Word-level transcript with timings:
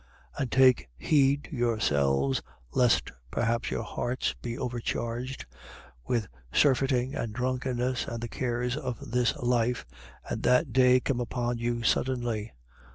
21:34. 0.37 0.41
And 0.41 0.51
take 0.51 0.89
heed 0.97 1.43
to 1.43 1.55
yourselves, 1.55 2.41
lest 2.71 3.11
perhaps 3.29 3.69
your 3.69 3.83
hearts 3.83 4.33
be 4.41 4.57
overcharged 4.57 5.45
with 6.07 6.27
surfeiting 6.51 7.13
and 7.13 7.33
drunkenness 7.33 8.07
and 8.07 8.19
the 8.19 8.27
cares 8.27 8.75
of 8.75 9.11
this 9.11 9.35
life: 9.37 9.85
and 10.27 10.41
that 10.41 10.73
day 10.73 10.99
come 11.01 11.19
upon 11.19 11.59
you 11.59 11.83
suddenly. 11.83 12.51